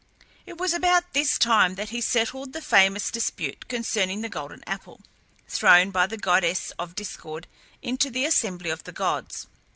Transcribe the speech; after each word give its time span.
It 0.47 0.57
was 0.57 0.73
about 0.73 1.13
this 1.13 1.37
time 1.37 1.75
that 1.75 1.89
he 1.91 2.01
settled 2.01 2.53
the 2.53 2.61
famous 2.63 3.11
dispute 3.11 3.67
concerning 3.67 4.21
the 4.21 4.29
golden 4.29 4.63
apple, 4.65 5.01
thrown 5.47 5.91
by 5.91 6.07
the 6.07 6.17
goddess 6.17 6.71
of 6.79 6.95
Discord 6.95 7.45
into 7.83 8.09
the 8.09 8.25
assembly 8.25 8.71
of 8.71 8.83
the 8.85 8.93
gods. 8.93 9.45